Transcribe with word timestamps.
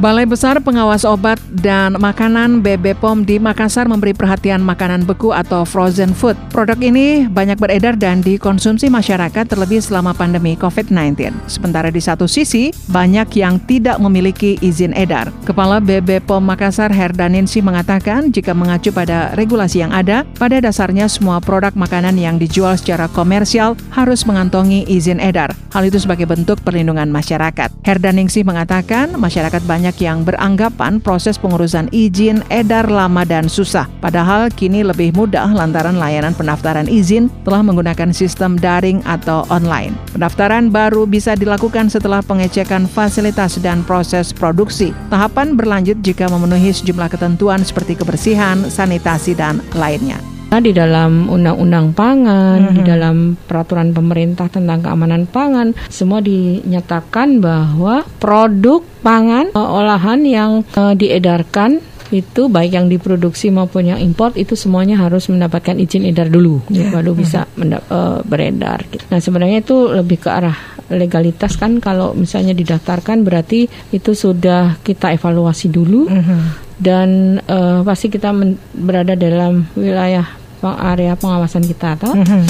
Balai 0.00 0.24
Besar 0.24 0.56
Pengawas 0.64 1.04
Obat 1.04 1.36
dan 1.60 1.92
Makanan 2.00 2.64
BB 2.64 2.96
POM 3.04 3.20
di 3.20 3.36
Makassar 3.36 3.84
memberi 3.84 4.16
perhatian 4.16 4.64
makanan 4.64 5.04
beku 5.04 5.36
atau 5.36 5.68
frozen 5.68 6.16
food. 6.16 6.40
Produk 6.48 6.80
ini 6.80 7.28
banyak 7.28 7.60
beredar 7.60 8.00
dan 8.00 8.24
dikonsumsi 8.24 8.88
masyarakat 8.88 9.44
terlebih 9.44 9.84
selama 9.84 10.16
pandemi 10.16 10.56
COVID-19. 10.56 11.36
Sementara 11.52 11.92
di 11.92 12.00
satu 12.00 12.24
sisi, 12.24 12.72
banyak 12.88 13.28
yang 13.44 13.60
tidak 13.68 14.00
memiliki 14.00 14.56
izin 14.64 14.96
edar. 14.96 15.28
Kepala 15.44 15.84
BB 15.84 16.24
POM 16.24 16.48
Makassar 16.48 16.88
Herdaninsi 16.88 17.60
mengatakan 17.60 18.32
jika 18.32 18.56
mengacu 18.56 18.96
pada 18.96 19.36
regulasi 19.36 19.84
yang 19.84 19.92
ada, 19.92 20.24
pada 20.40 20.64
dasarnya 20.64 21.12
semua 21.12 21.44
produk 21.44 21.76
makanan 21.76 22.16
yang 22.16 22.40
dijual 22.40 22.72
secara 22.80 23.04
komersial 23.12 23.76
harus 23.92 24.24
mengantongi 24.24 24.80
izin 24.88 25.20
edar. 25.20 25.52
Hal 25.76 25.84
itu 25.84 26.00
sebagai 26.00 26.24
bentuk 26.24 26.56
perlindungan 26.64 27.12
masyarakat. 27.12 27.68
Herdaningsi 27.84 28.48
mengatakan 28.48 29.12
masyarakat 29.20 29.60
banyak 29.68 29.89
banyak 29.90 30.06
yang 30.06 30.22
beranggapan 30.22 31.02
proses 31.02 31.34
pengurusan 31.34 31.90
izin 31.90 32.46
edar 32.46 32.86
lama 32.86 33.26
dan 33.26 33.50
susah. 33.50 33.90
Padahal 33.98 34.46
kini 34.46 34.86
lebih 34.86 35.10
mudah 35.18 35.50
lantaran 35.50 35.98
layanan 35.98 36.30
pendaftaran 36.30 36.86
izin 36.86 37.26
telah 37.42 37.58
menggunakan 37.66 38.14
sistem 38.14 38.54
daring 38.54 39.02
atau 39.02 39.42
online. 39.50 39.98
Pendaftaran 40.14 40.70
baru 40.70 41.10
bisa 41.10 41.34
dilakukan 41.34 41.90
setelah 41.90 42.22
pengecekan 42.22 42.86
fasilitas 42.86 43.58
dan 43.58 43.82
proses 43.82 44.30
produksi. 44.30 44.94
Tahapan 45.10 45.58
berlanjut 45.58 45.98
jika 46.06 46.30
memenuhi 46.30 46.70
sejumlah 46.70 47.10
ketentuan 47.10 47.66
seperti 47.66 47.98
kebersihan, 47.98 48.62
sanitasi, 48.70 49.34
dan 49.34 49.58
lainnya 49.74 50.29
di 50.58 50.74
dalam 50.74 51.30
undang-undang 51.30 51.94
pangan, 51.94 52.58
mm 52.58 52.66
-hmm. 52.66 52.76
di 52.76 52.82
dalam 52.82 53.16
peraturan 53.38 53.94
pemerintah 53.94 54.50
tentang 54.50 54.82
keamanan 54.82 55.30
pangan, 55.30 55.70
semua 55.86 56.18
dinyatakan 56.18 57.38
bahwa 57.38 58.02
produk 58.18 58.82
pangan 59.06 59.54
uh, 59.54 59.78
olahan 59.78 60.26
yang 60.26 60.66
uh, 60.74 60.98
diedarkan 60.98 61.78
itu 62.10 62.50
baik 62.50 62.74
yang 62.74 62.90
diproduksi 62.90 63.54
maupun 63.54 63.94
yang 63.94 64.02
import 64.02 64.34
itu 64.34 64.58
semuanya 64.58 64.98
harus 64.98 65.30
mendapatkan 65.30 65.78
izin 65.78 66.10
edar 66.10 66.26
dulu 66.26 66.58
yeah. 66.66 66.90
baru 66.90 67.14
bisa 67.14 67.46
uh, 67.46 68.18
beredar. 68.26 68.82
Gitu. 68.90 69.06
Nah 69.06 69.22
sebenarnya 69.22 69.62
itu 69.62 69.86
lebih 69.86 70.18
ke 70.18 70.26
arah 70.26 70.58
legalitas 70.90 71.54
kan 71.54 71.78
kalau 71.78 72.10
misalnya 72.18 72.50
didaftarkan 72.50 73.22
berarti 73.22 73.70
itu 73.94 74.10
sudah 74.10 74.82
kita 74.82 75.14
evaluasi 75.14 75.70
dulu 75.70 76.10
mm 76.10 76.22
-hmm. 76.22 76.40
dan 76.82 77.38
uh, 77.46 77.86
pasti 77.86 78.10
kita 78.10 78.34
berada 78.74 79.14
dalam 79.14 79.70
wilayah 79.78 80.39
area 80.68 81.16
pengawasan 81.16 81.64
kita 81.64 81.96
atau 81.96 82.12
mm 82.12 82.24
-hmm. 82.24 82.44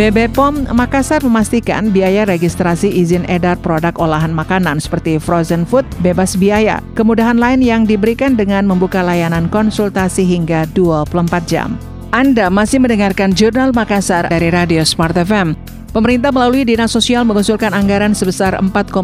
BB 0.00 0.32
POM 0.32 0.64
Makassar 0.72 1.20
memastikan 1.20 1.92
biaya 1.92 2.24
registrasi 2.24 2.88
izin 2.88 3.28
edar 3.28 3.60
produk 3.60 3.92
olahan 4.00 4.32
makanan 4.32 4.80
seperti 4.80 5.20
frozen 5.20 5.68
food 5.68 5.84
bebas 6.00 6.40
biaya. 6.40 6.80
Kemudahan 6.96 7.36
lain 7.36 7.60
yang 7.60 7.84
diberikan 7.84 8.32
dengan 8.32 8.64
membuka 8.64 9.04
layanan 9.04 9.52
konsultasi 9.52 10.24
hingga 10.24 10.64
24 10.72 11.44
jam. 11.44 11.76
Anda 12.16 12.48
masih 12.48 12.80
mendengarkan 12.80 13.36
Jurnal 13.36 13.76
Makassar 13.76 14.24
dari 14.32 14.48
Radio 14.48 14.88
Smart 14.88 15.20
FM. 15.20 15.79
Pemerintah 15.90 16.30
melalui 16.30 16.62
Dinas 16.62 16.94
Sosial 16.94 17.26
mengusulkan 17.26 17.74
anggaran 17.74 18.14
sebesar 18.14 18.54
4,5 18.62 18.94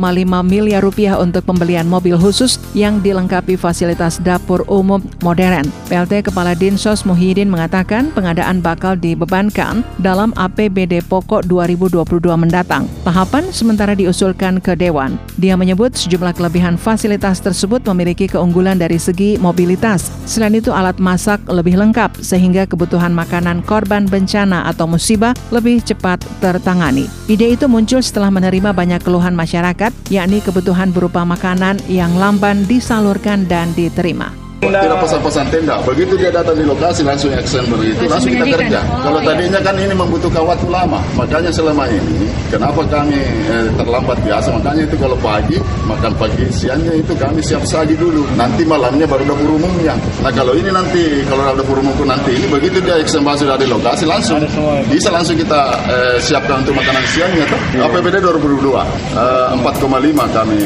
miliar 0.47 0.79
rupiah 0.87 1.19
untuk 1.19 1.43
pembelian 1.43 1.83
mobil 1.83 2.15
khusus 2.15 2.63
yang 2.79 3.03
dilengkapi 3.03 3.59
fasilitas 3.59 4.23
dapur 4.23 4.63
umum 4.71 5.03
modern. 5.19 5.67
PLT 5.91 6.31
Kepala 6.31 6.55
Dinsos 6.55 7.03
Muhyiddin 7.03 7.51
mengatakan 7.51 8.15
pengadaan 8.15 8.63
bakal 8.63 8.95
dibebankan 8.95 9.83
dalam 9.99 10.31
APBD 10.39 11.03
pokok 11.11 11.43
2022 11.51 12.07
mendatang. 12.39 12.87
Tahapan 13.03 13.51
sementara 13.51 13.99
diusulkan 13.99 14.63
ke 14.63 14.79
Dewan. 14.79 15.19
Dia 15.43 15.59
menyebut 15.59 15.91
sejumlah 15.91 16.39
kelebihan 16.39 16.79
fasilitas 16.79 17.43
tersebut 17.43 17.83
memiliki 17.83 18.31
keunggulan 18.31 18.79
dari 18.79 19.03
segi 19.03 19.43
mobilitas. 19.43 20.07
Selain 20.23 20.55
itu 20.55 20.71
alat 20.71 21.03
masak 21.03 21.43
lebih 21.51 21.83
lengkap 21.83 22.23
sehingga 22.23 22.63
kebutuhan 22.71 23.11
makanan 23.11 23.67
korban 23.67 24.07
bencana 24.07 24.71
atau 24.71 24.87
musibah 24.87 25.35
lebih 25.51 25.83
cepat 25.83 26.23
tertangani 26.39 26.76
ditangani. 26.77 27.09
Ide 27.27 27.57
itu 27.57 27.67
muncul 27.67 28.05
setelah 28.05 28.29
menerima 28.29 28.77
banyak 28.77 29.01
keluhan 29.01 29.33
masyarakat, 29.33 29.93
yakni 30.13 30.45
kebutuhan 30.45 30.93
berupa 30.93 31.25
makanan 31.25 31.81
yang 31.89 32.13
lamban 32.21 32.69
disalurkan 32.69 33.49
dan 33.49 33.73
diterima. 33.73 34.46
Tidak 34.57 34.99
pesan-pesan 35.05 35.47
tenda. 35.53 35.77
Begitu 35.85 36.17
dia 36.17 36.33
datang 36.33 36.57
di 36.57 36.65
lokasi 36.65 37.05
langsung 37.05 37.29
action 37.37 37.61
begitu, 37.69 38.09
langsung 38.09 38.33
kita 38.33 38.57
kerja. 38.57 38.81
Oh, 38.89 39.05
Kalau 39.05 39.21
iya. 39.21 39.29
tadinya 39.29 39.61
kan 39.61 39.75
ini 39.77 39.93
membutuhkan 39.93 40.43
waktu 40.49 40.67
lama, 40.73 41.01
makanya 41.13 41.53
selama 41.53 41.85
ini 41.93 42.25
kenapa 42.49 42.81
kami 42.89 43.21
eh, 43.53 43.69
terlambat 43.77 44.17
biasa? 44.25 44.49
Makanya 44.57 44.83
itu 44.89 44.97
kalau 44.97 45.17
pagi 45.21 45.61
makan 45.85 46.13
pagi, 46.17 46.45
siangnya 46.49 46.97
itu 46.97 47.13
kami 47.21 47.45
siap 47.45 47.69
saji 47.69 48.01
dulu. 48.01 48.25
Nanti 48.33 48.65
malamnya 48.65 49.05
baru 49.05 49.29
dapur 49.29 49.61
umumnya. 49.61 49.93
Nah 50.25 50.33
kalau 50.33 50.57
ini 50.57 50.73
nanti 50.73 51.21
kalau 51.29 51.43
ada 51.45 51.61
dapur 51.61 51.77
umum 51.77 51.93
nanti 52.09 52.33
ini 52.33 52.47
begitu 52.49 52.81
dia 52.81 52.97
action 52.97 53.21
masuk 53.21 53.53
dari 53.53 53.69
lokasi 53.69 54.09
langsung 54.09 54.41
bisa 54.89 55.13
langsung 55.13 55.37
kita 55.37 55.61
eh, 55.85 56.17
siapkan 56.17 56.65
untuk 56.65 56.73
makanan 56.73 57.05
siangnya. 57.13 57.45
Tuh. 57.45 57.61
APBD 57.93 58.25
2022 58.25 58.73
eh, 58.73 59.49
4,5 59.53 60.37
kami 60.37 60.61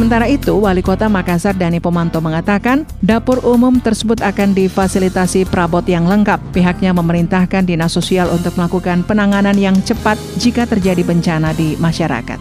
Sementara 0.00 0.32
itu, 0.32 0.56
Wali 0.56 0.80
Kota 0.80 1.12
Makassar 1.12 1.52
Dani 1.52 1.76
Pomanto 1.76 2.24
mengatakan, 2.24 2.88
dapur 3.04 3.36
umum 3.44 3.84
tersebut 3.84 4.24
akan 4.24 4.56
difasilitasi 4.56 5.44
perabot 5.44 5.84
yang 5.84 6.08
lengkap. 6.08 6.40
Pihaknya 6.56 6.96
memerintahkan 6.96 7.68
Dinas 7.68 7.92
Sosial 7.92 8.32
untuk 8.32 8.56
melakukan 8.56 9.04
penanganan 9.04 9.60
yang 9.60 9.76
cepat 9.84 10.16
jika 10.40 10.64
terjadi 10.64 11.04
bencana 11.04 11.52
di 11.52 11.76
masyarakat. 11.76 12.40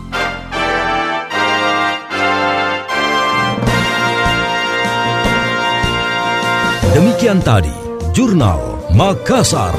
Demikian 6.95 7.43
tadi, 7.43 7.75
Jurnal 8.15 8.87
Makassar. 8.95 9.75